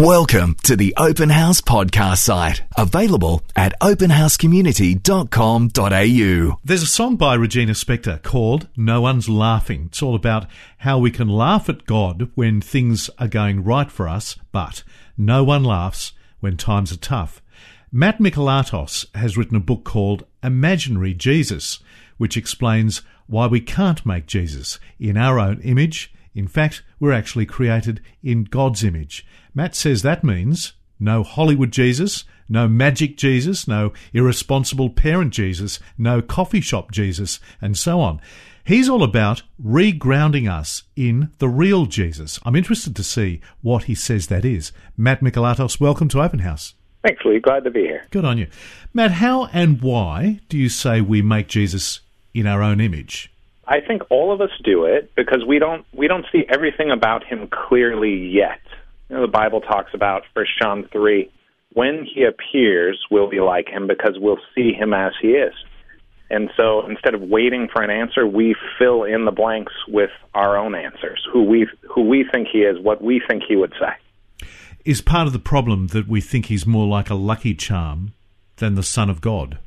Welcome 0.00 0.56
to 0.62 0.76
the 0.76 0.94
Open 0.96 1.28
House 1.28 1.60
podcast 1.60 2.20
site, 2.20 2.62
available 2.74 3.42
at 3.54 3.78
openhousecommunity.com.au. 3.80 6.58
There's 6.64 6.82
a 6.82 6.86
song 6.86 7.16
by 7.16 7.34
Regina 7.34 7.72
Spektor 7.72 8.22
called 8.22 8.66
No 8.78 9.02
One's 9.02 9.28
Laughing. 9.28 9.88
It's 9.88 10.02
all 10.02 10.14
about 10.14 10.46
how 10.78 10.98
we 10.98 11.10
can 11.10 11.28
laugh 11.28 11.68
at 11.68 11.84
God 11.84 12.30
when 12.34 12.62
things 12.62 13.10
are 13.18 13.28
going 13.28 13.62
right 13.62 13.92
for 13.92 14.08
us, 14.08 14.38
but 14.52 14.84
no 15.18 15.44
one 15.44 15.64
laughs 15.64 16.12
when 16.40 16.56
times 16.56 16.92
are 16.92 16.96
tough. 16.96 17.42
Matt 17.92 18.20
Mikalatos 18.20 19.04
has 19.14 19.36
written 19.36 19.56
a 19.56 19.60
book 19.60 19.84
called 19.84 20.24
Imaginary 20.42 21.12
Jesus, 21.12 21.78
which 22.16 22.38
explains 22.38 23.02
why 23.26 23.48
we 23.48 23.60
can't 23.60 24.06
make 24.06 24.24
Jesus 24.24 24.80
in 24.98 25.18
our 25.18 25.38
own 25.38 25.60
image. 25.60 26.10
In 26.34 26.46
fact, 26.46 26.82
we're 26.98 27.12
actually 27.12 27.46
created 27.46 28.00
in 28.22 28.44
God's 28.44 28.84
image. 28.84 29.26
Matt 29.54 29.74
says 29.74 30.02
that 30.02 30.22
means 30.22 30.74
no 30.98 31.22
Hollywood 31.22 31.72
Jesus, 31.72 32.24
no 32.48 32.68
magic 32.68 33.16
Jesus, 33.16 33.66
no 33.66 33.92
irresponsible 34.12 34.90
parent 34.90 35.32
Jesus, 35.32 35.78
no 35.96 36.20
coffee 36.20 36.60
shop 36.60 36.92
Jesus, 36.92 37.40
and 37.60 37.76
so 37.76 38.00
on. 38.00 38.20
He's 38.64 38.88
all 38.88 39.02
about 39.02 39.42
regrounding 39.62 40.50
us 40.50 40.84
in 40.94 41.30
the 41.38 41.48
real 41.48 41.86
Jesus. 41.86 42.38
I'm 42.44 42.54
interested 42.54 42.94
to 42.96 43.02
see 43.02 43.40
what 43.62 43.84
he 43.84 43.94
says 43.94 44.26
that 44.26 44.44
is. 44.44 44.72
Matt 44.96 45.22
Mikalatos, 45.22 45.80
welcome 45.80 46.08
to 46.08 46.22
Open 46.22 46.40
House. 46.40 46.74
Thanks, 47.02 47.24
Lee. 47.24 47.40
Glad 47.40 47.64
to 47.64 47.70
be 47.70 47.80
here. 47.80 48.06
Good 48.10 48.26
on 48.26 48.36
you. 48.36 48.48
Matt, 48.92 49.12
how 49.12 49.46
and 49.46 49.80
why 49.80 50.40
do 50.48 50.58
you 50.58 50.68
say 50.68 51.00
we 51.00 51.22
make 51.22 51.48
Jesus 51.48 52.00
in 52.34 52.46
our 52.46 52.62
own 52.62 52.80
image? 52.80 53.32
I 53.70 53.80
think 53.80 54.02
all 54.10 54.32
of 54.32 54.40
us 54.40 54.50
do 54.64 54.84
it 54.84 55.12
because 55.14 55.44
we 55.46 55.60
don't 55.60 55.86
we 55.94 56.08
don't 56.08 56.26
see 56.32 56.42
everything 56.52 56.90
about 56.90 57.24
him 57.24 57.48
clearly 57.48 58.28
yet. 58.34 58.60
You 59.08 59.16
know, 59.16 59.22
the 59.22 59.28
Bible 59.28 59.60
talks 59.60 59.92
about 59.94 60.22
First 60.34 60.50
John 60.60 60.88
three, 60.92 61.30
when 61.72 62.04
he 62.04 62.24
appears, 62.24 63.00
we'll 63.12 63.30
be 63.30 63.38
like 63.40 63.68
him 63.68 63.86
because 63.86 64.16
we'll 64.18 64.40
see 64.56 64.72
him 64.72 64.92
as 64.92 65.12
he 65.22 65.28
is. 65.28 65.54
And 66.30 66.50
so 66.56 66.84
instead 66.88 67.14
of 67.14 67.22
waiting 67.22 67.68
for 67.72 67.82
an 67.82 67.90
answer, 67.90 68.26
we 68.26 68.56
fill 68.78 69.04
in 69.04 69.24
the 69.24 69.32
blanks 69.32 69.72
with 69.88 70.10
our 70.34 70.56
own 70.56 70.74
answers, 70.74 71.24
who 71.32 71.44
we 71.44 71.68
who 71.88 72.02
we 72.02 72.24
think 72.30 72.48
he 72.52 72.58
is, 72.58 72.76
what 72.80 73.00
we 73.00 73.22
think 73.28 73.44
he 73.48 73.54
would 73.54 73.72
say. 73.80 74.46
Is 74.84 75.00
part 75.00 75.28
of 75.28 75.32
the 75.32 75.38
problem 75.38 75.88
that 75.88 76.08
we 76.08 76.20
think 76.20 76.46
he's 76.46 76.66
more 76.66 76.88
like 76.88 77.08
a 77.08 77.14
lucky 77.14 77.54
charm 77.54 78.14
than 78.56 78.74
the 78.74 78.82
Son 78.82 79.08
of 79.08 79.20
God? 79.20 79.58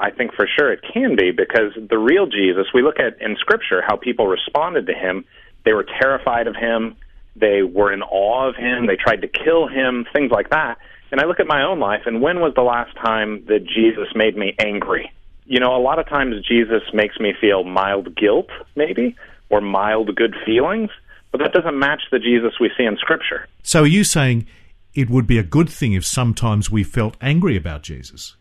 I 0.00 0.10
think 0.10 0.32
for 0.34 0.48
sure 0.58 0.72
it 0.72 0.80
can 0.92 1.14
be 1.14 1.30
because 1.30 1.72
the 1.76 1.98
real 1.98 2.26
Jesus, 2.26 2.66
we 2.72 2.82
look 2.82 2.98
at 2.98 3.20
in 3.20 3.36
Scripture 3.36 3.82
how 3.86 3.96
people 3.96 4.26
responded 4.26 4.86
to 4.86 4.94
him. 4.94 5.24
They 5.64 5.74
were 5.74 5.84
terrified 6.00 6.46
of 6.46 6.56
him. 6.56 6.96
They 7.36 7.62
were 7.62 7.92
in 7.92 8.02
awe 8.02 8.48
of 8.48 8.56
him. 8.56 8.86
They 8.86 8.96
tried 8.96 9.20
to 9.22 9.28
kill 9.28 9.68
him, 9.68 10.06
things 10.12 10.30
like 10.30 10.50
that. 10.50 10.78
And 11.12 11.20
I 11.20 11.24
look 11.26 11.40
at 11.40 11.46
my 11.46 11.62
own 11.62 11.80
life, 11.80 12.02
and 12.06 12.22
when 12.22 12.40
was 12.40 12.54
the 12.54 12.62
last 12.62 12.94
time 12.96 13.44
that 13.46 13.66
Jesus 13.66 14.08
made 14.14 14.36
me 14.36 14.54
angry? 14.58 15.12
You 15.44 15.58
know, 15.58 15.76
a 15.76 15.82
lot 15.82 15.98
of 15.98 16.08
times 16.08 16.36
Jesus 16.46 16.82
makes 16.94 17.18
me 17.18 17.34
feel 17.40 17.64
mild 17.64 18.14
guilt, 18.16 18.48
maybe, 18.76 19.16
or 19.48 19.60
mild 19.60 20.14
good 20.14 20.34
feelings, 20.46 20.90
but 21.32 21.38
that 21.38 21.52
doesn't 21.52 21.78
match 21.78 22.02
the 22.12 22.20
Jesus 22.20 22.54
we 22.60 22.70
see 22.76 22.84
in 22.84 22.96
Scripture. 22.96 23.48
So 23.62 23.82
are 23.82 23.86
you 23.86 24.04
saying 24.04 24.46
it 24.94 25.10
would 25.10 25.26
be 25.26 25.38
a 25.38 25.42
good 25.42 25.68
thing 25.68 25.92
if 25.92 26.06
sometimes 26.06 26.70
we 26.70 26.84
felt 26.84 27.16
angry 27.20 27.56
about 27.56 27.82
Jesus? 27.82 28.36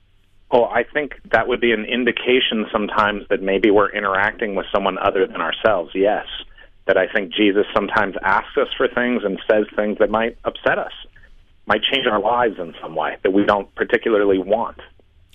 Oh, 0.52 0.66
I 0.66 0.84
think 0.84 1.14
that 1.32 1.48
would 1.48 1.62
be 1.62 1.72
an 1.72 1.86
indication 1.86 2.66
sometimes 2.72 3.24
that 3.30 3.42
maybe 3.42 3.70
we're 3.70 3.92
interacting 3.92 4.56
with 4.56 4.66
someone 4.74 4.98
other 4.98 5.28
than 5.28 5.42
ourselves. 5.42 5.92
Yes. 5.94 6.26
That 6.88 6.98
I 6.98 7.08
think 7.08 7.34
Jesus 7.34 7.66
sometimes 7.74 8.16
asks 8.24 8.58
us 8.58 8.68
for 8.76 8.88
things 8.88 9.24
and 9.24 9.40
says 9.50 9.66
things 9.76 10.00
that 10.00 10.10
might 10.10 10.38
upset 10.44 10.80
us, 10.80 10.94
might 11.68 11.82
change 11.84 12.08
our 12.08 12.20
lives 12.20 12.58
in 12.58 12.74
some 12.82 12.96
way 12.96 13.18
that 13.22 13.32
we 13.32 13.46
don't 13.46 13.74
particularly 13.76 14.40
want. 14.40 14.78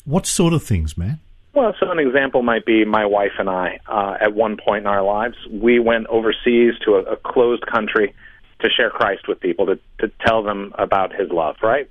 What 0.05 0.27
sort 0.27 0.53
of 0.53 0.65
things, 0.65 0.99
man? 0.99 1.21
Well, 1.55 1.73
so 1.79 1.89
an 1.93 2.01
example 2.01 2.43
might 2.43 2.67
be 2.67 2.85
my 2.85 3.07
wife 3.07 3.33
and 3.39 3.49
I. 3.49 3.79
Uh, 3.87 4.17
at 4.21 4.35
one 4.35 4.57
point 4.57 4.83
in 4.83 4.87
our 4.89 5.05
lives, 5.05 5.37
we 5.49 5.79
went 5.79 6.09
overseas 6.09 6.75
to 6.85 6.97
a, 6.97 7.13
a 7.13 7.17
closed 7.17 7.65
country 7.67 8.13
to 8.61 8.69
share 8.69 8.91
Christ 8.91 9.29
with 9.29 9.39
people, 9.39 9.67
to, 9.67 9.79
to 10.01 10.11
tell 10.27 10.43
them 10.43 10.75
about 10.77 11.15
His 11.15 11.31
love, 11.31 11.57
right? 11.63 11.89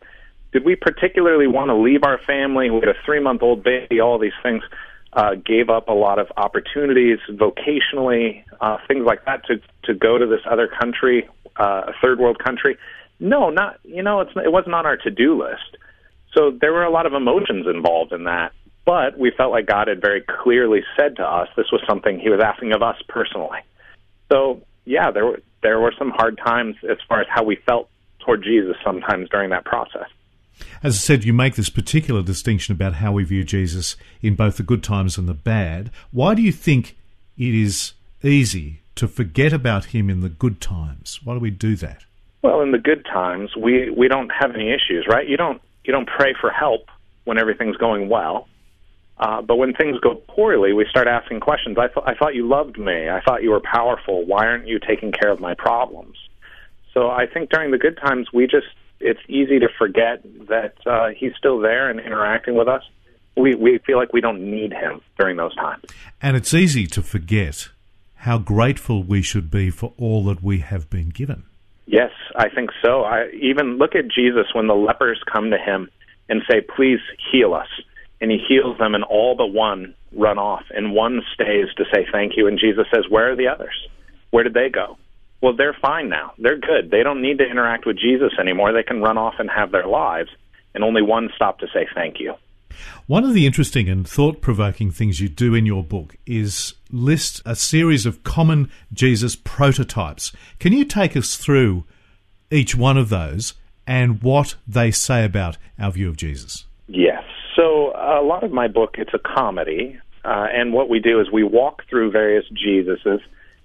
Did 0.53 0.63
we 0.63 0.75
particularly 0.75 1.47
want 1.47 1.69
to 1.69 1.75
leave 1.75 2.03
our 2.03 2.19
family? 2.19 2.69
We 2.69 2.79
had 2.79 2.89
a 2.89 3.03
three 3.05 3.19
month 3.19 3.41
old 3.41 3.63
baby, 3.63 3.99
all 3.99 4.19
these 4.19 4.39
things. 4.41 4.63
Uh, 5.15 5.35
gave 5.35 5.69
up 5.69 5.89
a 5.89 5.93
lot 5.93 6.17
of 6.17 6.25
opportunities 6.37 7.19
vocationally, 7.29 8.43
uh, 8.59 8.77
things 8.87 9.05
like 9.05 9.23
that, 9.25 9.45
to 9.45 9.61
to 9.83 9.93
go 9.93 10.17
to 10.17 10.25
this 10.25 10.39
other 10.49 10.67
country, 10.67 11.29
uh, 11.59 11.83
a 11.89 11.93
third 12.01 12.17
world 12.17 12.39
country. 12.43 12.79
No, 13.19 13.51
not 13.51 13.79
you 13.83 14.01
know, 14.01 14.21
it's 14.21 14.31
it 14.35 14.51
wasn't 14.51 14.73
on 14.73 14.87
our 14.87 14.97
to 14.97 15.11
do 15.11 15.39
list. 15.39 15.77
So 16.35 16.49
there 16.59 16.73
were 16.73 16.83
a 16.83 16.89
lot 16.89 17.05
of 17.05 17.13
emotions 17.13 17.67
involved 17.67 18.11
in 18.11 18.23
that, 18.23 18.53
but 18.85 19.15
we 19.15 19.29
felt 19.29 19.51
like 19.51 19.67
God 19.67 19.87
had 19.87 20.01
very 20.01 20.21
clearly 20.21 20.81
said 20.97 21.17
to 21.17 21.23
us 21.23 21.47
this 21.55 21.71
was 21.71 21.81
something 21.87 22.19
He 22.19 22.29
was 22.29 22.41
asking 22.43 22.73
of 22.73 22.81
us 22.81 22.97
personally. 23.07 23.59
So 24.31 24.63
yeah, 24.85 25.11
there 25.11 25.25
were 25.27 25.41
there 25.61 25.79
were 25.79 25.93
some 25.95 26.09
hard 26.09 26.39
times 26.43 26.75
as 26.89 26.97
far 27.07 27.21
as 27.21 27.27
how 27.29 27.43
we 27.43 27.57
felt 27.67 27.87
toward 28.25 28.43
Jesus 28.43 28.77
sometimes 28.83 29.29
during 29.29 29.51
that 29.51 29.63
process. 29.63 30.07
As 30.81 30.95
I 30.95 30.97
said, 30.97 31.23
you 31.23 31.33
make 31.33 31.55
this 31.55 31.69
particular 31.69 32.21
distinction 32.21 32.73
about 32.73 32.95
how 32.95 33.11
we 33.11 33.23
view 33.23 33.43
Jesus 33.43 33.95
in 34.21 34.35
both 34.35 34.57
the 34.57 34.63
good 34.63 34.83
times 34.83 35.17
and 35.17 35.27
the 35.27 35.33
bad. 35.33 35.91
Why 36.11 36.33
do 36.33 36.41
you 36.41 36.51
think 36.51 36.97
it 37.37 37.55
is 37.55 37.93
easy 38.23 38.81
to 38.95 39.07
forget 39.07 39.53
about 39.53 39.85
him 39.85 40.09
in 40.09 40.21
the 40.21 40.29
good 40.29 40.61
times? 40.61 41.19
Why 41.23 41.33
do 41.33 41.39
we 41.39 41.51
do 41.51 41.75
that? 41.77 42.05
Well, 42.41 42.61
in 42.61 42.71
the 42.71 42.77
good 42.77 43.05
times, 43.05 43.55
we 43.55 43.89
we 43.89 44.07
don't 44.07 44.29
have 44.29 44.53
any 44.53 44.69
issues, 44.69 45.05
right? 45.07 45.27
You 45.27 45.37
don't 45.37 45.61
you 45.83 45.93
don't 45.93 46.07
pray 46.07 46.33
for 46.39 46.49
help 46.49 46.89
when 47.23 47.37
everything's 47.37 47.77
going 47.77 48.09
well. 48.09 48.47
Uh, 49.17 49.41
but 49.41 49.55
when 49.55 49.73
things 49.73 49.99
go 49.99 50.15
poorly, 50.15 50.73
we 50.73 50.85
start 50.89 51.07
asking 51.07 51.39
questions. 51.39 51.77
I, 51.77 51.87
th- 51.87 52.05
I 52.05 52.15
thought 52.15 52.33
you 52.33 52.47
loved 52.47 52.77
me. 52.77 53.09
I 53.09 53.21
thought 53.21 53.43
you 53.43 53.51
were 53.51 53.61
powerful. 53.61 54.25
Why 54.25 54.45
aren't 54.47 54.67
you 54.67 54.79
taking 54.79 55.11
care 55.11 55.31
of 55.31 55.39
my 55.39 55.53
problems? 55.53 56.17
So 56.93 57.09
I 57.09 57.25
think 57.31 57.49
during 57.49 57.71
the 57.71 57.77
good 57.77 57.97
times, 57.97 58.29
we 58.33 58.47
just 58.47 58.67
it's 59.03 59.19
easy 59.27 59.59
to 59.59 59.67
forget 59.77 60.23
that 60.47 60.75
uh, 60.85 61.09
he's 61.15 61.33
still 61.37 61.59
there 61.59 61.89
and 61.89 61.99
interacting 61.99 62.55
with 62.55 62.67
us. 62.67 62.83
We 63.35 63.55
we 63.55 63.79
feel 63.79 63.97
like 63.97 64.13
we 64.13 64.21
don't 64.21 64.49
need 64.49 64.71
him 64.71 65.01
during 65.19 65.37
those 65.37 65.55
times. 65.55 65.83
And 66.21 66.37
it's 66.37 66.53
easy 66.53 66.87
to 66.87 67.01
forget 67.01 67.69
how 68.15 68.37
grateful 68.37 69.03
we 69.03 69.21
should 69.21 69.51
be 69.51 69.69
for 69.69 69.93
all 69.97 70.23
that 70.25 70.41
we 70.41 70.59
have 70.59 70.89
been 70.89 71.09
given. 71.09 71.43
Yes, 71.85 72.11
I 72.35 72.47
think 72.49 72.69
so. 72.81 73.03
I 73.03 73.29
even 73.41 73.77
look 73.77 73.95
at 73.95 74.07
Jesus 74.07 74.47
when 74.53 74.67
the 74.67 74.75
lepers 74.75 75.21
come 75.31 75.51
to 75.51 75.57
him 75.57 75.89
and 76.29 76.41
say, 76.49 76.61
"Please 76.61 76.99
heal 77.31 77.53
us." 77.53 77.67
And 78.21 78.31
he 78.31 78.37
heals 78.37 78.77
them 78.77 78.95
and 78.95 79.03
all 79.03 79.35
but 79.35 79.47
one 79.47 79.93
run 80.15 80.37
off 80.37 80.63
and 80.73 80.93
one 80.93 81.21
stays 81.33 81.67
to 81.75 81.83
say 81.93 82.05
thank 82.11 82.37
you 82.37 82.47
and 82.47 82.57
Jesus 82.57 82.85
says, 82.93 83.09
"Where 83.09 83.31
are 83.31 83.35
the 83.35 83.47
others? 83.47 83.75
Where 84.31 84.43
did 84.43 84.53
they 84.53 84.69
go?" 84.69 84.97
Well, 85.43 85.53
they're 85.53 85.75
fine 85.81 86.07
now. 86.07 86.31
They're 86.37 86.57
good. 86.57 86.89
They 86.89 87.03
don't 87.03 87.21
need 87.21 87.37
to 87.39 87.45
interact 87.45 87.85
with 87.85 87.99
Jesus 87.99 88.31
anymore. 88.39 88.71
They 88.71 88.81
can 88.81 89.01
run 89.01 89.17
off 89.17 89.33
and 89.39 89.49
have 89.49 89.73
their 89.73 89.85
lives, 89.85 90.29
and 90.73 90.85
only 90.85 91.01
one 91.01 91.29
stop 91.35 91.59
to 91.59 91.67
say 91.73 91.85
thank 91.93 92.21
you. 92.21 92.35
One 93.07 93.25
of 93.25 93.33
the 93.33 93.45
interesting 93.45 93.89
and 93.89 94.07
thought 94.07 94.39
provoking 94.39 94.89
things 94.89 95.19
you 95.19 95.27
do 95.27 95.53
in 95.53 95.65
your 95.65 95.83
book 95.83 96.15
is 96.25 96.75
list 96.91 97.41
a 97.45 97.57
series 97.57 98.05
of 98.05 98.23
common 98.23 98.71
Jesus 98.93 99.35
prototypes. 99.35 100.31
Can 100.59 100.71
you 100.71 100.85
take 100.85 101.17
us 101.17 101.35
through 101.35 101.83
each 102.49 102.73
one 102.73 102.97
of 102.97 103.09
those 103.09 103.53
and 103.85 104.23
what 104.23 104.55
they 104.65 104.91
say 104.91 105.25
about 105.25 105.57
our 105.77 105.91
view 105.91 106.07
of 106.07 106.15
Jesus? 106.15 106.65
Yes. 106.87 107.21
So, 107.53 107.91
a 107.91 108.23
lot 108.23 108.45
of 108.45 108.51
my 108.51 108.69
book, 108.69 108.95
it's 108.97 109.13
a 109.13 109.19
comedy, 109.19 109.99
uh, 110.23 110.47
and 110.53 110.71
what 110.71 110.87
we 110.87 110.99
do 110.99 111.19
is 111.19 111.29
we 111.29 111.43
walk 111.43 111.83
through 111.89 112.11
various 112.11 112.45
Jesuses 112.53 113.19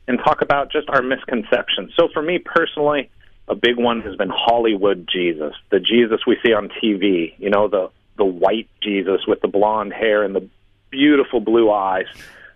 and 0.08 0.18
talk 0.18 0.42
about 0.42 0.72
just 0.72 0.88
our 0.88 1.02
misconceptions. 1.02 1.92
So 1.94 2.08
for 2.12 2.22
me 2.22 2.38
personally, 2.38 3.10
a 3.46 3.54
big 3.54 3.76
one 3.76 4.00
has 4.02 4.16
been 4.16 4.30
Hollywood 4.30 5.08
Jesus, 5.10 5.54
the 5.70 5.78
Jesus 5.78 6.20
we 6.26 6.36
see 6.44 6.52
on 6.52 6.68
TV, 6.82 7.34
you 7.38 7.50
know, 7.50 7.68
the 7.68 7.90
the 8.16 8.24
white 8.24 8.68
Jesus 8.82 9.20
with 9.28 9.40
the 9.42 9.48
blonde 9.48 9.92
hair 9.92 10.24
and 10.24 10.34
the 10.34 10.48
beautiful 10.90 11.38
blue 11.38 11.70
eyes 11.70 12.06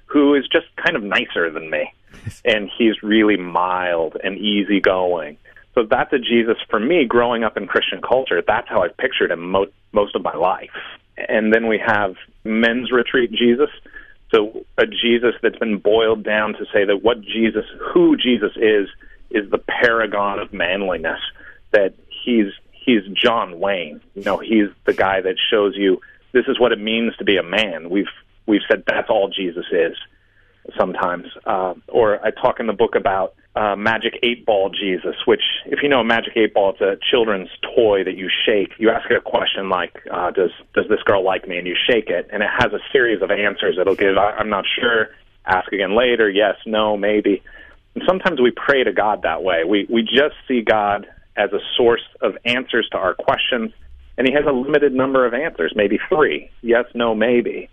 who 0.07 0.35
is 0.35 0.47
just 0.49 0.67
kind 0.77 0.97
of 0.97 1.05
nicer 1.05 1.51
than 1.51 1.71
me. 1.71 1.93
And 2.45 2.71
he's 2.79 3.03
really 3.03 3.37
mild 3.37 4.17
and 4.23 4.37
easygoing. 4.39 5.39
So 5.75 5.85
that's 5.85 6.13
a 6.13 6.19
Jesus 6.19 6.57
for 6.69 6.79
me 6.79 7.05
growing 7.05 7.43
up 7.43 7.57
in 7.57 7.67
Christian 7.67 8.01
culture. 8.01 8.43
That's 8.47 8.69
how 8.69 8.83
I've 8.83 8.97
pictured 8.97 9.31
him 9.31 9.51
mo- 9.51 9.73
most 9.93 10.15
of 10.15 10.23
my 10.23 10.35
life. 10.35 10.71
And 11.17 11.53
then 11.53 11.67
we 11.67 11.79
have 11.79 12.15
men's 12.45 12.93
retreat 12.93 13.33
Jesus, 13.33 13.71
so 14.35 14.65
a 14.79 14.87
Jesus 14.87 15.35
that's 15.43 15.59
been 15.59 15.79
boiled 15.79 16.25
down 16.25 16.55
to 16.55 16.65
say 16.73 16.85
that 16.85 17.03
what 17.03 17.21
Jesus, 17.21 17.65
who 17.93 18.17
Jesus 18.17 18.53
is, 18.57 18.89
is 19.31 19.51
the 19.51 19.59
paragon 19.59 20.39
of 20.39 20.53
manliness. 20.53 21.21
That 21.73 21.95
he's 22.25 22.53
he's 22.73 23.03
John 23.13 23.61
Wayne. 23.61 24.01
You 24.15 24.25
know, 24.25 24.39
he's 24.39 24.69
the 24.85 24.93
guy 24.93 25.21
that 25.21 25.37
shows 25.51 25.75
you 25.77 26.01
this 26.33 26.47
is 26.49 26.59
what 26.59 26.73
it 26.73 26.81
means 26.81 27.17
to 27.17 27.25
be 27.25 27.37
a 27.37 27.43
man. 27.43 27.91
We've 27.91 28.07
we've 28.47 28.63
said 28.69 28.85
that's 28.87 29.09
all 29.11 29.29
Jesus 29.29 29.67
is 29.71 29.97
sometimes. 30.79 31.27
Uh, 31.45 31.75
or 31.89 32.25
I 32.25 32.31
talk 32.31 32.61
in 32.61 32.67
the 32.67 32.73
book 32.73 32.95
about 32.95 33.35
uh, 33.55 33.77
Magic 33.77 34.19
Eight 34.23 34.47
Ball 34.47 34.71
Jesus, 34.71 35.15
which, 35.27 35.43
if 35.67 35.81
you 35.83 35.89
know 35.89 36.01
a 36.01 36.05
Magic 36.05 36.33
Eight 36.37 36.55
Ball, 36.55 36.71
it's 36.71 36.81
a 36.81 36.97
children's 37.11 37.51
toy 37.75 38.03
that 38.05 38.17
you 38.17 38.31
shake. 38.47 38.73
You 38.79 38.91
ask 38.91 39.11
it 39.11 39.17
a 39.17 39.21
question 39.21 39.69
like, 39.69 39.95
uh, 40.11 40.31
"Does 40.31 40.51
does 40.75 40.87
this 40.89 41.03
girl 41.05 41.23
like 41.23 41.47
me?" 41.47 41.59
and 41.59 41.67
you 41.67 41.77
shake 41.89 42.09
it, 42.09 42.29
and 42.33 42.43
it 42.43 42.49
has 42.51 42.73
a 42.73 42.81
series 42.93 43.21
of 43.21 43.31
answers. 43.31 43.77
It'll 43.79 43.95
give, 43.95 44.17
I, 44.17 44.31
"I'm 44.33 44.49
not 44.49 44.65
sure." 44.81 45.11
Ask 45.45 45.73
again 45.73 45.97
later. 45.97 46.31
Yes, 46.31 46.55
no, 46.67 46.97
maybe. 46.97 47.43
And 47.95 48.05
sometimes 48.07 48.41
we 48.41 48.53
pray 48.53 48.85
to 48.85 48.93
God 48.93 49.23
that 49.23 49.43
way. 49.43 49.65
We 49.65 49.87
we 49.91 50.03
just 50.03 50.37
see 50.49 50.63
God 50.63 51.07
as 51.37 51.53
a 51.53 51.59
source 51.77 52.03
of 52.21 52.37
answers 52.45 52.89
to 52.93 52.99
our 52.99 53.15
questions, 53.15 53.73
and 54.17 54.27
He 54.27 54.33
has 54.33 54.45
a 54.47 54.53
limited 54.53 54.95
number 54.95 55.27
of 55.27 55.35
answers, 55.35 55.73
maybe 55.75 55.99
three. 56.09 56.51
Yes, 56.63 56.85
no, 56.95 57.15
maybe. 57.15 57.69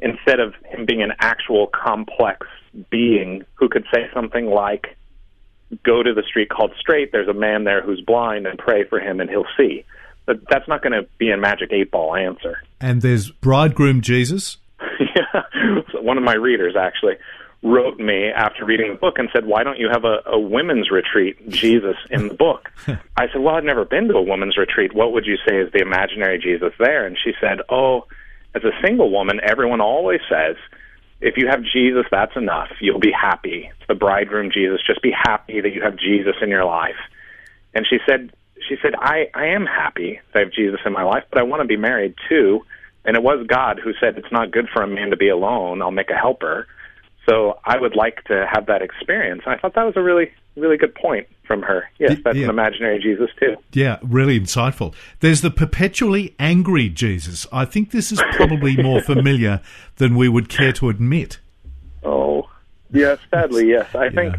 Instead 0.00 0.40
of 0.40 0.54
Him 0.64 0.86
being 0.86 1.02
an 1.02 1.12
actual 1.18 1.66
complex 1.66 2.46
being 2.90 3.44
who 3.54 3.68
could 3.68 3.84
say 3.92 4.08
something 4.14 4.46
like, 4.46 4.96
go 5.84 6.02
to 6.02 6.14
the 6.14 6.22
street 6.22 6.48
called 6.48 6.72
Straight. 6.78 7.12
There's 7.12 7.28
a 7.28 7.34
man 7.34 7.64
there 7.64 7.82
who's 7.82 8.00
blind, 8.00 8.46
and 8.46 8.58
pray 8.58 8.84
for 8.84 9.00
him, 9.00 9.20
and 9.20 9.28
he'll 9.28 9.46
see. 9.56 9.84
But 10.26 10.40
that's 10.48 10.68
not 10.68 10.82
going 10.82 10.92
to 10.92 11.08
be 11.18 11.30
a 11.30 11.36
magic 11.36 11.72
eight 11.72 11.90
ball 11.90 12.14
answer. 12.14 12.58
And 12.80 13.02
there's 13.02 13.30
bridegroom 13.30 14.02
Jesus. 14.02 14.58
yeah, 15.00 15.80
one 16.00 16.18
of 16.18 16.24
my 16.24 16.34
readers 16.34 16.74
actually 16.78 17.14
wrote 17.62 17.98
me 17.98 18.26
after 18.28 18.64
reading 18.64 18.92
the 18.92 18.98
book 18.98 19.18
and 19.18 19.28
said, 19.32 19.46
"Why 19.46 19.64
don't 19.64 19.78
you 19.78 19.88
have 19.90 20.04
a, 20.04 20.18
a 20.26 20.38
women's 20.38 20.90
retreat, 20.90 21.48
Jesus, 21.48 21.96
in 22.10 22.28
the 22.28 22.34
book?" 22.34 22.70
I 23.16 23.26
said, 23.32 23.40
"Well, 23.40 23.54
I've 23.54 23.64
never 23.64 23.84
been 23.84 24.08
to 24.08 24.14
a 24.14 24.22
women's 24.22 24.56
retreat. 24.56 24.94
What 24.94 25.12
would 25.12 25.26
you 25.26 25.36
say 25.48 25.56
is 25.56 25.72
the 25.72 25.80
imaginary 25.80 26.38
Jesus 26.38 26.72
there?" 26.78 27.06
And 27.06 27.16
she 27.22 27.32
said, 27.40 27.60
"Oh, 27.68 28.06
as 28.54 28.64
a 28.64 28.70
single 28.82 29.10
woman, 29.10 29.40
everyone 29.42 29.80
always 29.80 30.20
says." 30.28 30.56
If 31.20 31.36
you 31.36 31.48
have 31.48 31.62
Jesus, 31.62 32.04
that's 32.10 32.36
enough. 32.36 32.68
You'll 32.80 33.00
be 33.00 33.12
happy. 33.12 33.70
The 33.88 33.94
bridegroom 33.94 34.50
Jesus. 34.52 34.80
Just 34.86 35.02
be 35.02 35.10
happy 35.10 35.60
that 35.60 35.72
you 35.74 35.82
have 35.82 35.96
Jesus 35.96 36.36
in 36.40 36.48
your 36.48 36.64
life. 36.64 36.96
And 37.74 37.86
she 37.88 37.98
said, 38.08 38.32
she 38.68 38.76
said, 38.82 38.94
I, 38.98 39.28
I 39.34 39.46
am 39.46 39.66
happy 39.66 40.20
that 40.32 40.38
I 40.38 40.42
have 40.44 40.52
Jesus 40.52 40.80
in 40.84 40.92
my 40.92 41.02
life, 41.02 41.24
but 41.30 41.38
I 41.38 41.42
want 41.42 41.62
to 41.62 41.68
be 41.68 41.76
married 41.76 42.14
too. 42.28 42.64
And 43.04 43.16
it 43.16 43.22
was 43.22 43.46
God 43.46 43.80
who 43.82 43.92
said, 44.00 44.18
it's 44.18 44.32
not 44.32 44.50
good 44.50 44.68
for 44.72 44.82
a 44.82 44.86
man 44.86 45.10
to 45.10 45.16
be 45.16 45.28
alone. 45.28 45.82
I'll 45.82 45.90
make 45.90 46.10
a 46.10 46.16
helper. 46.16 46.66
So 47.28 47.58
I 47.64 47.78
would 47.78 47.96
like 47.96 48.24
to 48.24 48.46
have 48.52 48.66
that 48.66 48.82
experience. 48.82 49.42
And 49.44 49.54
I 49.54 49.58
thought 49.58 49.74
that 49.74 49.84
was 49.84 49.96
a 49.96 50.02
really, 50.02 50.30
really 50.56 50.76
good 50.76 50.94
point 50.94 51.26
from 51.48 51.62
her. 51.62 51.90
Yes, 51.98 52.18
that's 52.22 52.36
yeah. 52.36 52.44
an 52.44 52.50
imaginary 52.50 53.00
Jesus 53.00 53.30
too. 53.40 53.56
Yeah, 53.72 53.98
really 54.02 54.38
insightful. 54.38 54.94
There's 55.18 55.40
the 55.40 55.50
perpetually 55.50 56.36
angry 56.38 56.88
Jesus. 56.88 57.46
I 57.52 57.64
think 57.64 57.90
this 57.90 58.12
is 58.12 58.22
probably 58.32 58.76
more 58.82 59.00
familiar 59.00 59.60
than 59.96 60.14
we 60.14 60.28
would 60.28 60.48
care 60.48 60.72
to 60.74 60.90
admit. 60.90 61.40
Oh, 62.04 62.48
yes, 62.92 63.18
sadly, 63.30 63.70
yes. 63.70 63.92
I 63.94 64.10
think 64.10 64.36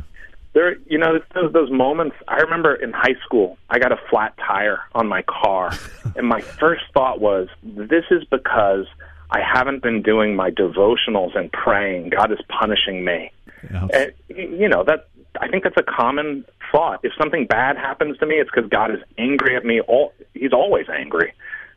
there, 0.54 0.78
you 0.88 0.98
know, 0.98 1.20
those, 1.34 1.52
those 1.52 1.72
moments. 1.72 2.16
I 2.28 2.38
remember 2.38 2.76
in 2.76 2.92
high 2.92 3.16
school, 3.26 3.58
I 3.70 3.80
got 3.80 3.92
a 3.92 3.98
flat 4.10 4.38
tire 4.38 4.80
on 4.94 5.08
my 5.08 5.24
car, 5.24 5.74
and 6.16 6.28
my 6.28 6.42
first 6.42 6.84
thought 6.94 7.20
was, 7.20 7.50
this 7.64 8.06
is 8.12 8.24
because 8.26 8.86
I 9.32 9.42
haven't 9.42 9.84
been 9.84 10.02
doing 10.02 10.36
my 10.36 10.52
devotionals 10.52 11.38
and 11.38 11.52
praying. 11.52 12.10
God 12.10 12.32
is 12.32 12.40
punishing 12.48 13.04
me. 13.04 13.32
Yeah. 13.70 13.88
And, 13.94 14.14
you 14.30 14.70
know 14.70 14.84
that 14.86 15.10
I 15.40 15.48
think 15.48 15.64
that's 15.64 15.78
a 15.78 15.84
common 15.84 16.46
thought. 16.72 17.00
If 17.04 17.14
something 17.18 17.46
bad 17.46 17.78
happens 17.78 18.18
to 18.20 18.26
me, 18.26 18.36
it's 18.36 18.50
because 18.54 18.70
God 18.70 18.92
is 18.92 19.00
angry 19.18 19.56
at 19.56 19.66
me. 19.66 19.82
All 19.82 20.14
He's 20.34 20.54
always 20.54 20.88
angry. 20.90 21.34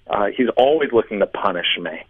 Uh, 0.08 0.26
he's 0.36 0.48
always 0.56 0.90
looking 0.92 1.20
to 1.20 1.26
punish 1.26 1.78
me, 1.80 2.04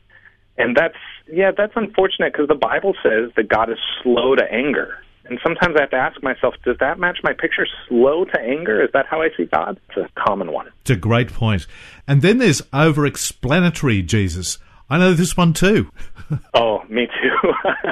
and 0.56 0.76
that's 0.76 0.96
yeah, 1.30 1.50
that's 1.56 1.74
unfortunate 1.76 2.32
because 2.32 2.48
the 2.48 2.54
Bible 2.54 2.94
says 3.02 3.30
that 3.36 3.48
God 3.48 3.70
is 3.70 3.78
slow 4.02 4.34
to 4.34 4.44
anger. 4.50 4.98
And 5.24 5.38
sometimes 5.42 5.76
I 5.76 5.82
have 5.82 5.90
to 5.90 5.96
ask 5.96 6.20
myself, 6.22 6.54
does 6.64 6.76
that 6.80 6.98
match 6.98 7.18
my 7.22 7.32
picture? 7.32 7.66
Slow 7.88 8.24
to 8.24 8.40
anger? 8.40 8.82
Is 8.82 8.90
that 8.92 9.06
how 9.06 9.22
I 9.22 9.28
see 9.36 9.44
God? 9.44 9.78
It's 9.88 9.98
a 9.98 10.20
common 10.20 10.50
one. 10.50 10.68
It's 10.80 10.90
a 10.90 10.96
great 10.96 11.32
point. 11.32 11.66
And 12.08 12.22
then 12.22 12.38
there's 12.38 12.60
over 12.72 13.06
explanatory 13.06 14.02
Jesus. 14.02 14.58
I 14.90 14.98
know 14.98 15.14
this 15.14 15.36
one 15.36 15.52
too. 15.52 15.90
oh, 16.54 16.82
me 16.88 17.06
too. 17.06 17.52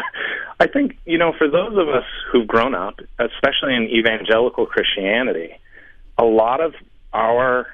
I 0.61 0.67
think, 0.67 0.99
you 1.07 1.17
know, 1.17 1.33
for 1.37 1.49
those 1.49 1.73
of 1.73 1.89
us 1.89 2.05
who've 2.31 2.47
grown 2.47 2.75
up, 2.75 3.01
especially 3.19 3.75
in 3.75 3.85
evangelical 3.85 4.67
Christianity, 4.67 5.59
a 6.19 6.25
lot 6.25 6.61
of 6.61 6.75
our 7.15 7.67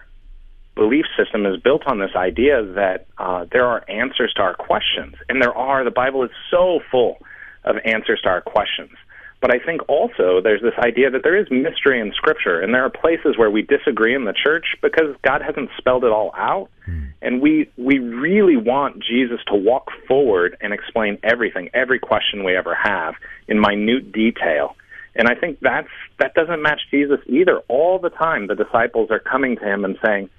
belief 0.76 1.06
system 1.18 1.46
is 1.46 1.60
built 1.60 1.82
on 1.86 1.98
this 1.98 2.14
idea 2.14 2.62
that 2.62 3.06
uh, 3.18 3.46
there 3.50 3.66
are 3.66 3.84
answers 3.90 4.32
to 4.36 4.42
our 4.42 4.54
questions. 4.54 5.16
And 5.28 5.42
there 5.42 5.52
are. 5.52 5.82
The 5.82 5.90
Bible 5.90 6.22
is 6.22 6.30
so 6.48 6.78
full 6.90 7.18
of 7.64 7.76
answers 7.84 8.20
to 8.22 8.28
our 8.28 8.40
questions. 8.40 8.92
But 9.40 9.54
I 9.54 9.58
think 9.58 9.82
also 9.88 10.40
there's 10.42 10.62
this 10.62 10.74
idea 10.78 11.10
that 11.10 11.22
there 11.22 11.36
is 11.36 11.46
mystery 11.50 12.00
in 12.00 12.12
Scripture, 12.14 12.60
and 12.60 12.72
there 12.72 12.84
are 12.84 12.90
places 12.90 13.36
where 13.36 13.50
we 13.50 13.62
disagree 13.62 14.14
in 14.14 14.24
the 14.24 14.32
church 14.32 14.64
because 14.82 15.14
God 15.22 15.42
hasn't 15.42 15.70
spelled 15.76 16.04
it 16.04 16.10
all 16.10 16.32
out. 16.36 16.68
Mm. 16.88 17.12
And 17.20 17.40
we 17.42 17.70
we 17.76 17.98
really 17.98 18.56
want 18.56 19.02
Jesus 19.02 19.40
to 19.48 19.54
walk 19.54 19.90
forward 20.08 20.56
and 20.60 20.72
explain 20.72 21.18
everything, 21.22 21.70
every 21.74 21.98
question 21.98 22.44
we 22.44 22.56
ever 22.56 22.74
have 22.74 23.14
in 23.46 23.60
minute 23.60 24.12
detail. 24.12 24.76
And 25.14 25.28
I 25.28 25.34
think 25.34 25.58
that's 25.60 25.88
that 26.18 26.34
doesn't 26.34 26.62
match 26.62 26.80
Jesus 26.90 27.20
either. 27.26 27.58
All 27.68 27.98
the 27.98 28.10
time 28.10 28.46
the 28.46 28.54
disciples 28.54 29.10
are 29.10 29.18
coming 29.18 29.56
to 29.56 29.64
him 29.64 29.84
and 29.84 29.98
saying, 30.04 30.30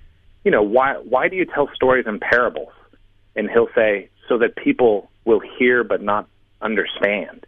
you 0.44 0.52
know, 0.52 0.64
why 0.64 0.94
why 0.94 1.28
do 1.28 1.36
you 1.36 1.46
tell 1.46 1.70
stories 1.76 2.06
and 2.08 2.20
parables? 2.20 2.74
And 3.36 3.50
he'll 3.50 3.70
say, 3.76 4.10
so 4.28 4.38
that 4.40 4.56
people 4.56 5.10
will 5.26 5.42
hear 5.58 5.84
but 5.84 6.02
not 6.02 6.28
understand 6.62 7.46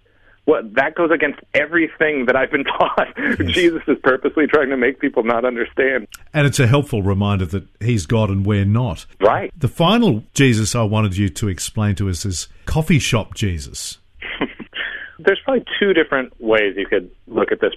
what 0.49 0.73
that 0.73 0.95
goes 0.95 1.11
against 1.11 1.39
everything 1.53 2.25
that 2.25 2.35
I've 2.35 2.49
been 2.49 2.63
taught. 2.79 3.07
Yes. 3.17 3.51
Jesus 3.51 3.83
is 3.87 3.97
purposely 4.01 4.47
trying 4.47 4.69
to 4.69 4.77
make 4.77 4.99
people 4.99 5.23
not 5.23 5.45
understand. 5.45 6.07
And 6.33 6.47
it's 6.47 6.59
a 6.59 6.65
helpful 6.65 7.03
reminder 7.03 7.45
that 7.45 7.67
he's 7.79 8.07
God 8.07 8.31
and 8.31 8.43
we're 8.43 8.65
not. 8.65 9.05
Right. 9.21 9.51
The 9.55 9.67
final 9.67 10.23
Jesus 10.33 10.75
I 10.75 10.81
wanted 10.83 11.15
you 11.17 11.29
to 11.29 11.47
explain 11.47 11.93
to 11.95 12.09
us 12.09 12.25
is 12.25 12.47
coffee 12.65 12.97
shop 12.97 13.35
Jesus. 13.35 13.99
There's 15.19 15.39
probably 15.45 15.65
two 15.79 15.93
different 15.93 16.33
ways 16.41 16.73
you 16.75 16.87
could 16.87 17.11
look 17.27 17.51
at 17.51 17.61
this. 17.61 17.73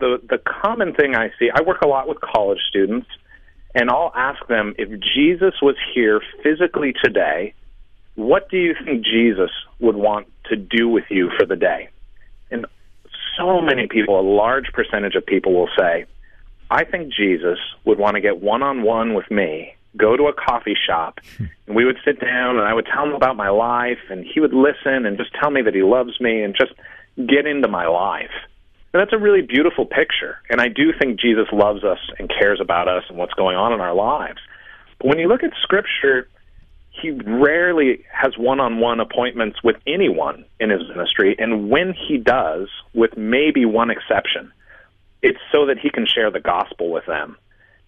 The 0.00 0.18
the 0.26 0.38
common 0.38 0.94
thing 0.94 1.14
I 1.14 1.30
see, 1.38 1.50
I 1.54 1.62
work 1.62 1.82
a 1.82 1.86
lot 1.86 2.08
with 2.08 2.18
college 2.22 2.60
students, 2.68 3.08
and 3.74 3.90
I'll 3.90 4.12
ask 4.14 4.46
them 4.46 4.74
if 4.78 4.88
Jesus 5.14 5.54
was 5.60 5.76
here 5.94 6.22
physically 6.42 6.94
today, 7.04 7.52
what 8.14 8.48
do 8.48 8.56
you 8.56 8.74
think 8.84 9.04
Jesus 9.04 9.50
would 9.80 9.96
want 9.96 10.28
to 10.46 10.56
do 10.56 10.88
with 10.88 11.04
you 11.10 11.30
for 11.38 11.44
the 11.44 11.56
day? 11.56 11.90
So 13.46 13.60
many 13.60 13.86
people, 13.86 14.18
a 14.18 14.26
large 14.26 14.72
percentage 14.72 15.14
of 15.14 15.24
people 15.24 15.54
will 15.54 15.68
say, 15.78 16.06
I 16.68 16.82
think 16.82 17.12
Jesus 17.14 17.58
would 17.84 17.96
want 17.96 18.16
to 18.16 18.20
get 18.20 18.40
one 18.40 18.64
on 18.64 18.82
one 18.82 19.14
with 19.14 19.30
me, 19.30 19.76
go 19.96 20.16
to 20.16 20.24
a 20.24 20.32
coffee 20.32 20.74
shop, 20.74 21.20
and 21.38 21.76
we 21.76 21.84
would 21.84 21.96
sit 22.04 22.20
down 22.20 22.56
and 22.56 22.66
I 22.66 22.74
would 22.74 22.86
tell 22.92 23.04
him 23.04 23.12
about 23.12 23.36
my 23.36 23.50
life, 23.50 24.00
and 24.10 24.24
he 24.24 24.40
would 24.40 24.52
listen 24.52 25.06
and 25.06 25.16
just 25.16 25.32
tell 25.40 25.50
me 25.50 25.62
that 25.62 25.76
he 25.76 25.84
loves 25.84 26.20
me 26.20 26.42
and 26.42 26.56
just 26.58 26.72
get 27.16 27.46
into 27.46 27.68
my 27.68 27.86
life. 27.86 28.34
And 28.92 29.00
that's 29.00 29.12
a 29.12 29.18
really 29.18 29.42
beautiful 29.42 29.86
picture. 29.86 30.38
And 30.50 30.60
I 30.60 30.66
do 30.66 30.92
think 30.98 31.20
Jesus 31.20 31.46
loves 31.52 31.84
us 31.84 32.00
and 32.18 32.28
cares 32.28 32.60
about 32.60 32.88
us 32.88 33.04
and 33.08 33.16
what's 33.16 33.34
going 33.34 33.56
on 33.56 33.72
in 33.72 33.80
our 33.80 33.94
lives. 33.94 34.38
But 34.98 35.06
when 35.06 35.18
you 35.20 35.28
look 35.28 35.44
at 35.44 35.52
Scripture, 35.62 36.26
he 37.00 37.10
rarely 37.10 38.04
has 38.12 38.36
one-on-one 38.38 39.00
appointments 39.00 39.58
with 39.62 39.76
anyone 39.86 40.44
in 40.60 40.70
his 40.70 40.80
ministry, 40.88 41.36
and 41.38 41.70
when 41.70 41.94
he 41.94 42.18
does, 42.18 42.68
with 42.94 43.16
maybe 43.16 43.64
one 43.64 43.90
exception, 43.90 44.52
it's 45.22 45.38
so 45.52 45.66
that 45.66 45.78
he 45.78 45.90
can 45.90 46.06
share 46.06 46.30
the 46.30 46.40
gospel 46.40 46.90
with 46.90 47.06
them. 47.06 47.36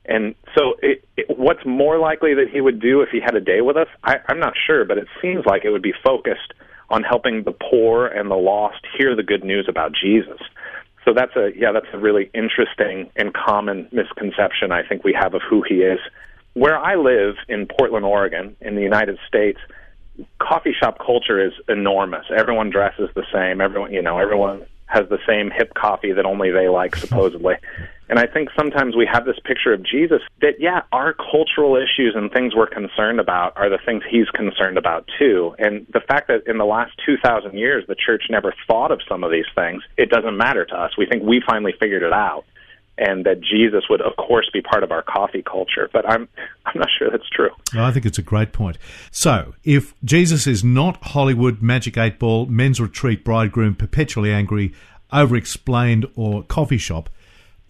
And 0.05 0.35
so, 0.57 0.75
it, 0.83 1.05
it, 1.17 1.39
what's 1.39 1.65
more 1.67 1.99
likely 1.99 2.35
that 2.35 2.49
he 2.51 2.61
would 2.61 2.81
do 2.81 3.03
if 3.03 3.11
he 3.11 3.21
had 3.21 3.35
a 3.35 3.41
day 3.41 3.61
with 3.61 3.77
us? 3.77 3.89
I, 4.03 4.17
I'm 4.29 4.41
not 4.41 4.55
sure, 4.67 4.85
but 4.85 4.97
it 4.97 5.07
seems 5.21 5.45
like 5.45 5.65
it 5.65 5.71
would 5.71 5.83
be 5.83 5.95
focused 6.03 6.55
on 6.91 7.03
helping 7.03 7.43
the 7.45 7.53
poor 7.53 8.07
and 8.07 8.31
the 8.31 8.37
lost 8.37 8.87
hear 8.97 9.15
the 9.15 9.23
good 9.23 9.45
news 9.45 9.67
about 9.69 9.93
Jesus. 9.93 10.41
So 11.05 11.13
that's 11.15 11.37
a 11.37 11.51
yeah, 11.57 11.73
that's 11.73 11.87
a 11.93 11.99
really 11.99 12.31
interesting 12.35 13.11
and 13.17 13.33
common 13.33 13.89
misconception 13.93 14.73
I 14.73 14.83
think 14.83 15.05
we 15.05 15.17
have 15.19 15.35
of 15.35 15.43
who 15.49 15.63
he 15.67 15.77
is 15.77 15.99
where 16.59 16.79
I 16.79 16.97
live 16.97 17.37
in 17.49 17.67
Portland, 17.67 18.05
Oregon, 18.05 18.57
in 18.61 18.75
the 18.75 18.83
United 18.83 19.19
States, 19.29 19.59
coffee 20.41 20.75
shop 20.79 20.99
culture 20.99 21.45
is 21.45 21.53
enormous. 21.69 22.27
Everyone 22.37 22.71
dresses 22.71 23.09
the 23.15 23.25
same. 23.33 23.61
Everyone, 23.61 23.93
you 23.93 24.03
know, 24.03 24.19
everyone 24.19 24.67
has 24.87 25.09
the 25.09 25.19
same 25.27 25.51
hip 25.51 25.75
coffee 25.75 26.13
that 26.13 26.25
only 26.25 26.51
they 26.51 26.69
like, 26.69 26.97
supposedly. 27.05 27.55
And 28.09 28.19
I 28.19 28.27
think 28.27 28.49
sometimes 28.57 28.97
we 28.97 29.07
have 29.13 29.27
this 29.27 29.39
picture 29.45 29.75
of 29.75 29.83
Jesus 29.83 30.23
that, 30.41 30.55
yeah, 30.59 30.81
our 30.93 31.13
cultural 31.13 31.77
issues 31.77 32.15
and 32.17 32.33
things 32.33 32.55
we're 32.57 32.67
concerned 32.67 33.21
about 33.21 33.53
are 33.57 33.69
the 33.69 33.79
things 33.85 34.03
he's 34.09 34.29
concerned 34.31 34.79
about 34.79 35.07
too. 35.19 35.55
And 35.59 35.87
the 35.93 36.01
fact 36.01 36.29
that 36.29 36.47
in 36.47 36.57
the 36.57 36.65
last 36.65 36.93
2,000 37.05 37.57
years 37.57 37.85
the 37.87 37.95
church 37.95 38.25
never 38.31 38.55
thought 38.67 38.91
of 38.91 39.01
some 39.07 39.25
of 39.25 39.31
these 39.31 39.45
things, 39.55 39.83
it 39.99 40.09
doesn't 40.09 40.37
matter 40.37 40.65
to 40.65 40.75
us. 40.75 40.97
We 40.97 41.05
think 41.05 41.23
we 41.23 41.43
finally 41.47 41.75
figured 41.79 42.03
it 42.03 42.15
out 42.15 42.47
and 42.99 43.25
that 43.25 43.41
Jesus 43.41 43.85
would, 43.89 44.01
of 44.01 44.17
course, 44.17 44.51
be 44.53 44.61
part 44.61 44.83
of 44.83 44.91
our 44.93 45.03
coffee 45.03 45.43
culture. 45.43 45.89
But 45.93 46.09
I'm 46.09 46.29
I'm 46.67 46.79
not 46.79 46.89
sure 46.99 47.09
that's 47.11 47.29
true. 47.31 47.51
I 47.75 47.91
think 47.93 48.05
it's 48.07 48.19
a 48.19 48.23
great 48.23 48.53
point. 48.53 48.77
So, 49.11 49.55
if 49.65 49.95
Jesus 50.05 50.47
is 50.47 50.63
not 50.65 51.03
Hollywood, 51.03 51.63
Magic 51.63 51.97
Eight 51.97 52.19
Ball, 52.19 52.47
Men's 52.47 52.81
Retreat, 52.81 53.25
Bridegroom, 53.25 53.75
Perpetually 53.77 54.33
Angry, 54.33 54.73
Over 55.13 55.37
Explained, 55.37 56.07
or 56.17 56.43
Coffee 56.43 56.79
Shop, 56.79 57.09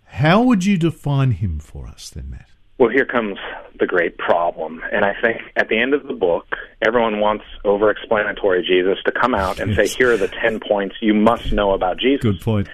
How 0.07 0.43
would 0.43 0.65
you 0.65 0.77
define 0.79 1.33
him 1.33 1.59
for 1.59 1.87
us 1.87 2.11
then, 2.11 2.31
Matt? 2.31 2.49
Well, 2.79 2.89
here 2.91 3.05
comes 3.05 3.37
the 3.79 3.87
great 3.87 4.17
problem. 4.19 4.81
And 4.93 5.05
I 5.05 5.13
think 5.21 5.43
at 5.57 5.69
the 5.69 5.79
end 5.79 5.95
of 5.95 6.07
the 6.07 6.15
book, 6.15 6.47
everyone 6.81 7.19
wants 7.21 7.45
over 7.65 7.91
explanatory 7.91 8.63
Jesus 8.65 8.99
to 9.05 9.13
come 9.13 9.35
out 9.35 9.59
and 9.61 9.75
Yes. 9.75 9.93
say, 9.93 9.97
here 9.99 10.13
are 10.13 10.17
the 10.17 10.29
10 10.29 10.61
points 10.61 10.95
you 11.01 11.13
must 11.13 11.53
know 11.53 11.73
about 11.73 11.99
Jesus. 11.99 12.23
Good 12.23 12.41
point. 12.41 12.69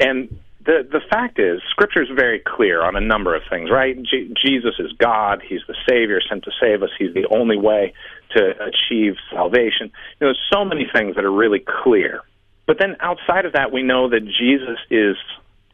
And 0.00 0.38
the 0.64 0.86
the 0.90 1.00
fact 1.10 1.38
is, 1.38 1.60
Scripture 1.70 2.02
is 2.02 2.08
very 2.14 2.38
clear 2.38 2.82
on 2.82 2.96
a 2.96 3.00
number 3.00 3.34
of 3.34 3.42
things, 3.48 3.70
right? 3.70 3.96
Je- 4.02 4.32
Jesus 4.44 4.74
is 4.78 4.92
God. 4.92 5.42
He's 5.46 5.60
the 5.66 5.76
Savior 5.88 6.20
sent 6.28 6.44
to 6.44 6.50
save 6.60 6.82
us. 6.82 6.90
He's 6.98 7.14
the 7.14 7.26
only 7.30 7.56
way 7.56 7.94
to 8.36 8.54
achieve 8.62 9.16
salvation. 9.32 9.90
You 10.20 10.26
know, 10.26 10.28
there's 10.28 10.40
so 10.52 10.64
many 10.64 10.86
things 10.92 11.16
that 11.16 11.24
are 11.24 11.32
really 11.32 11.60
clear. 11.60 12.20
But 12.66 12.78
then 12.78 12.96
outside 13.00 13.46
of 13.46 13.54
that, 13.54 13.72
we 13.72 13.82
know 13.82 14.10
that 14.10 14.20
Jesus 14.24 14.78
is 14.90 15.16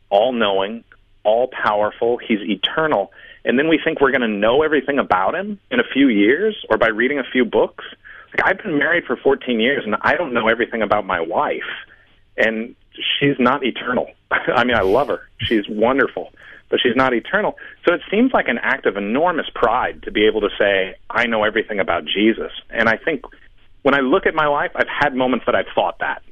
all 0.09 0.33
knowing, 0.33 0.85
all 1.25 1.49
powerful. 1.49 2.19
He's 2.19 2.41
eternal. 2.41 3.13
And 3.45 3.59
then 3.59 3.69
we 3.69 3.79
think 3.83 4.01
we're 4.01 4.13
going 4.13 4.23
to 4.23 4.29
know 4.29 4.63
everything 4.63 4.99
about 4.99 5.35
him 5.35 5.59
in 5.71 5.81
a 5.81 5.85
few 5.93 6.09
years 6.09 6.57
or 6.71 6.79
by 6.79 6.89
reading 6.89 7.19
a 7.19 7.25
few 7.25 7.45
books. 7.45 7.85
Like 8.33 8.47
I've 8.49 8.63
been 8.63 8.79
married 8.79 9.05
for 9.05 9.17
14 9.17 9.61
years 9.61 9.85
and 9.85 9.97
I 10.01 10.17
don't 10.17 10.33
know 10.33 10.49
everything 10.49 10.83
about 10.83 11.05
my 11.05 11.21
wife. 11.21 11.69
And 12.37 12.75
she's 13.19 13.37
not 13.39 13.65
eternal. 13.65 14.11
I 14.31 14.65
mean, 14.65 14.77
I 14.77 14.83
love 14.83 15.09
her. 15.09 15.29
She's 15.41 15.69
wonderful, 15.69 16.33
but 16.69 16.81
she's 16.83 16.97
not 16.97 17.15
eternal. 17.15 17.57
So 17.87 17.95
it 17.95 18.01
seems 18.11 18.33
like 18.33 18.49
an 18.49 18.59
act 18.59 18.87
of 18.87 18.97
enormous 18.97 19.47
pride 19.55 20.03
to 20.05 20.11
be 20.11 20.27
able 20.27 20.41
to 20.43 20.51
say, 20.59 20.97
I 21.11 21.27
know 21.27 21.45
everything 21.45 21.81
about 21.81 22.05
Jesus. 22.05 22.53
And 22.71 22.89
I 22.89 22.97
think 22.97 23.23
when 23.83 23.95
I 23.95 24.01
look 24.01 24.27
at 24.27 24.35
my 24.35 24.47
life, 24.47 24.73
I've 24.75 24.89
had 24.89 25.15
moments 25.15 25.47
that 25.47 25.55
I've 25.55 25.73
thought 25.75 25.99
that. 26.01 26.23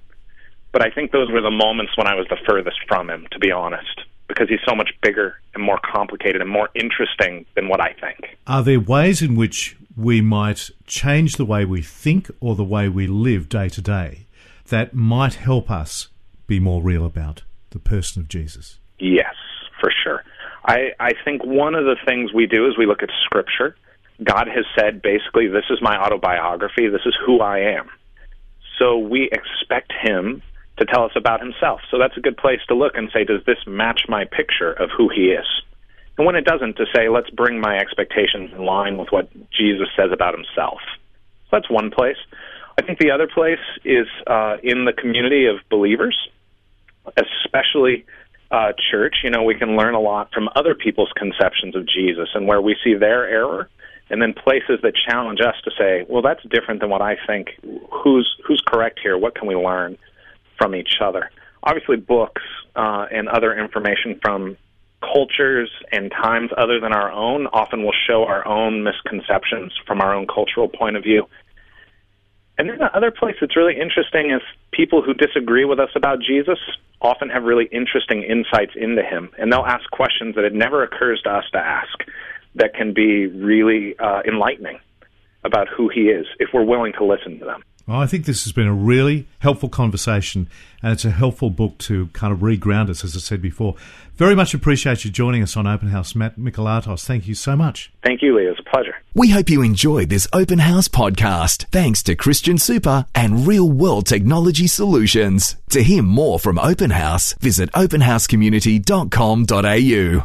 But 0.73 0.83
I 0.85 0.90
think 0.90 1.12
those 1.12 1.30
were 1.30 1.40
the 1.40 1.52
moments 1.52 1.97
when 1.97 2.09
I 2.09 2.14
was 2.14 2.26
the 2.28 2.37
furthest 2.49 2.78
from 2.88 3.09
him, 3.09 3.28
to 3.30 3.38
be 3.38 3.52
honest, 3.52 4.00
because 4.26 4.49
he's 4.49 4.59
so 4.66 4.75
much 4.75 4.90
bigger 5.02 5.38
and 5.54 5.62
more 5.62 5.78
complicated 5.78 6.40
and 6.40 6.50
more 6.50 6.68
interesting 6.75 7.47
than 7.54 7.68
what 7.68 7.80
I 7.80 7.92
think. 7.92 8.37
Are 8.49 8.64
there 8.64 8.80
ways 8.80 9.23
in 9.23 9.37
which 9.37 9.76
we 9.97 10.21
might 10.21 10.71
change 10.87 11.37
the 11.37 11.44
way 11.44 11.64
we 11.64 11.80
think 11.80 12.28
or 12.40 12.56
the 12.56 12.64
way 12.64 12.88
we 12.88 13.06
live 13.06 13.49
day 13.49 13.68
to 13.68 13.80
day 13.80 14.26
that 14.66 14.94
might 14.94 15.35
help 15.35 15.71
us 15.71 16.09
be 16.46 16.60
more 16.60 16.82
real 16.82 17.04
about 17.04 17.42
the 17.70 17.78
person 17.78 18.22
of 18.22 18.28
Jesus? 18.28 18.78
Yes, 18.98 19.34
for 19.80 19.92
sure. 20.02 20.22
I, 20.64 20.92
I 20.98 21.10
think 21.24 21.44
one 21.44 21.74
of 21.74 21.84
the 21.84 21.96
things 22.06 22.32
we 22.32 22.46
do 22.46 22.66
is 22.66 22.78
we 22.78 22.86
look 22.86 23.02
at 23.02 23.10
Scripture. 23.24 23.76
God 24.22 24.46
has 24.48 24.64
said 24.78 25.02
basically, 25.02 25.48
this 25.48 25.64
is 25.70 25.78
my 25.82 25.96
autobiography, 25.96 26.88
this 26.88 27.04
is 27.04 27.16
who 27.26 27.40
I 27.40 27.58
am. 27.76 27.90
So 28.78 28.98
we 28.98 29.28
expect 29.30 29.92
Him 30.02 30.42
to 30.78 30.84
tell 30.84 31.04
us 31.04 31.12
about 31.16 31.40
Himself. 31.40 31.80
So 31.90 31.98
that's 31.98 32.16
a 32.16 32.20
good 32.20 32.36
place 32.36 32.60
to 32.68 32.74
look 32.74 32.96
and 32.96 33.10
say, 33.12 33.24
does 33.24 33.44
this 33.46 33.58
match 33.66 34.02
my 34.08 34.24
picture 34.24 34.72
of 34.72 34.90
who 34.96 35.08
He 35.08 35.28
is? 35.28 35.46
And 36.16 36.26
when 36.26 36.36
it 36.36 36.44
doesn't, 36.44 36.76
to 36.76 36.86
say, 36.94 37.08
let's 37.08 37.30
bring 37.30 37.60
my 37.60 37.76
expectations 37.76 38.52
in 38.52 38.64
line 38.64 38.96
with 38.96 39.08
what 39.10 39.28
Jesus 39.50 39.88
says 39.96 40.10
about 40.12 40.34
Himself. 40.34 40.78
So 41.44 41.50
that's 41.52 41.70
one 41.70 41.90
place. 41.90 42.16
I 42.78 42.82
think 42.82 42.98
the 42.98 43.10
other 43.10 43.26
place 43.26 43.62
is 43.84 44.06
uh, 44.26 44.56
in 44.62 44.84
the 44.84 44.92
community 44.92 45.46
of 45.46 45.56
believers 45.70 46.16
especially 47.16 48.04
uh, 48.50 48.73
church, 48.90 49.16
you 49.25 49.30
know, 49.30 49.42
we 49.42 49.54
can 49.54 49.76
learn 49.76 49.94
a 49.94 50.00
lot 50.00 50.30
from 50.32 50.49
other 50.54 50.75
people's 50.75 51.12
conceptions 51.16 51.75
of 51.75 51.87
Jesus 51.87 52.28
and 52.34 52.46
where 52.46 52.61
we 52.61 52.76
see 52.84 52.94
their 52.94 53.26
error, 53.26 53.68
and 54.11 54.20
then 54.20 54.32
places 54.32 54.78
that 54.82 54.92
challenge 55.08 55.40
us 55.40 55.56
to 55.64 55.70
say, 55.78 56.04
well, 56.08 56.23
that's 56.23 56.42
different 56.50 56.80
than 56.80 56.90
what 56.90 57.02
I 57.02 57.16
think. 57.26 57.49
Who's 57.90 58.28
who's 58.46 58.62
correct 58.66 59.00
here? 59.02 59.16
What 59.16 59.34
can 59.34 59.49
we 59.49 59.54
learn 59.54 59.96
from 60.58 60.75
each 60.75 60.99
other? 61.00 61.30
Obviously, 61.62 61.96
books 61.96 62.42
uh, 62.76 63.06
and 63.11 63.28
other 63.28 63.56
information 63.58 64.20
from 64.23 64.56
cultures 65.00 65.70
and 65.92 66.11
times 66.11 66.50
other 66.56 66.80
than 66.80 66.92
our 66.92 67.11
own 67.11 67.46
often 67.49 67.82
will 67.82 67.94
show 68.06 68.25
our 68.25 68.46
own 68.46 68.84
misconceptions 68.84 69.73
from 69.87 70.00
our 70.00 70.14
own 70.14 70.26
cultural 70.26 70.68
point 70.68 70.96
of 70.96 71.02
view. 71.02 71.26
And 72.56 72.68
then 72.68 72.78
the 72.78 72.96
other 72.96 73.11
place 73.11 73.34
that's 73.40 73.56
really 73.56 73.78
interesting 73.78 74.30
is 74.30 74.40
people 74.73 75.02
who 75.02 75.12
disagree 75.14 75.64
with 75.64 75.80
us 75.80 75.90
about 75.96 76.20
Jesus 76.20 76.58
often 77.00 77.28
have 77.28 77.42
really 77.42 77.66
interesting 77.73 78.23
insights 78.23 78.73
into 78.76 79.02
him, 79.02 79.30
and 79.38 79.52
they'll 79.52 79.66
ask 79.66 79.90
questions 79.90 80.37
that 80.37 80.44
it 80.44 80.54
never 80.54 80.82
occurs 80.82 81.20
to 81.23 81.30
us 81.30 81.44
to 81.52 81.58
ask 81.58 82.04
that 82.54 82.75
can 82.75 82.94
be 82.94 83.26
really 83.26 83.99
uh, 83.99 84.23
enlightening 84.26 84.78
about 85.42 85.68
who 85.68 85.88
he 85.88 86.02
is 86.02 86.26
if 86.38 86.50
we're 86.54 86.64
willing 86.64 86.92
to 86.94 87.04
listen 87.04 87.38
to 87.40 87.44
them. 87.44 87.62
Well, 87.86 88.00
I 88.00 88.06
think 88.06 88.24
this 88.24 88.44
has 88.44 88.52
been 88.52 88.66
a 88.66 88.72
really 88.72 89.28
helpful 89.40 89.68
conversation, 89.68 90.48
and 90.82 90.92
it's 90.92 91.04
a 91.04 91.10
helpful 91.10 91.50
book 91.50 91.76
to 91.78 92.06
kind 92.14 92.32
of 92.32 92.38
reground 92.38 92.88
us, 92.88 93.04
as 93.04 93.14
I 93.14 93.18
said 93.18 93.42
before. 93.42 93.74
Very 94.16 94.34
much 94.34 94.54
appreciate 94.54 95.04
you 95.04 95.10
joining 95.10 95.42
us 95.42 95.54
on 95.54 95.66
Open 95.66 95.88
House, 95.88 96.14
Matt 96.14 96.38
Mikalatos. 96.38 97.04
Thank 97.04 97.26
you 97.26 97.34
so 97.34 97.54
much. 97.56 97.92
Thank 98.02 98.22
you, 98.22 98.34
Lee. 98.34 98.46
It 98.46 98.50
was 98.50 98.58
a 98.58 98.70
pleasure. 98.70 98.94
We 99.12 99.28
hope 99.30 99.50
you 99.50 99.60
enjoyed 99.60 100.08
this 100.08 100.26
Open 100.32 100.60
House 100.60 100.88
podcast 100.88 101.66
thanks 101.72 102.02
to 102.04 102.14
Christian 102.14 102.56
Super 102.56 103.04
and 103.14 103.46
Real 103.46 103.70
World 103.70 104.06
Technology 104.06 104.66
Solutions. 104.66 105.56
To 105.70 105.82
hear 105.82 106.02
more 106.02 106.38
from 106.38 106.58
Open 106.58 106.90
House, 106.90 107.34
visit 107.34 107.70
openhousecommunity.com.au. 107.72 110.22